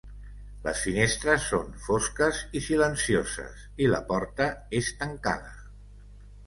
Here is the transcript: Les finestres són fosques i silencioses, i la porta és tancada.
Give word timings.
Les 0.61 0.79
finestres 0.85 1.45
són 1.49 1.69
fosques 1.83 2.39
i 2.59 2.63
silencioses, 2.69 3.63
i 3.85 3.93
la 3.95 4.01
porta 4.13 4.53
és 4.81 4.93
tancada. 5.05 5.55